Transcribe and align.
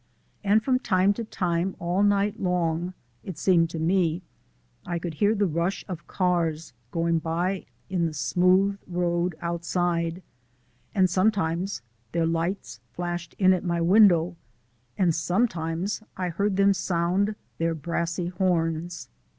And 0.43 0.63
from 0.63 0.79
time 0.79 1.13
to 1.13 1.23
time 1.23 1.75
all 1.77 2.01
night 2.01 2.39
long, 2.39 2.95
it 3.23 3.37
seemed 3.37 3.69
to 3.69 3.77
me, 3.77 4.23
I 4.83 4.97
could 4.97 5.13
hear 5.13 5.35
the 5.35 5.45
rush 5.45 5.85
of 5.87 6.07
cars 6.07 6.73
going 6.89 7.19
by 7.19 7.67
in 7.87 8.07
the 8.07 8.15
smooth 8.15 8.79
road 8.87 9.35
outside, 9.43 10.23
and 10.95 11.07
sometimes 11.07 11.83
their 12.13 12.25
lights 12.25 12.79
flashed 12.93 13.35
in 13.37 13.53
at 13.53 13.63
my 13.63 13.79
window, 13.79 14.35
and 14.97 15.13
sometimes 15.13 16.01
I 16.17 16.29
heard 16.29 16.55
them 16.57 16.73
sound 16.73 17.35
their 17.59 17.75
brassy 17.75 18.29
horns. 18.29 19.07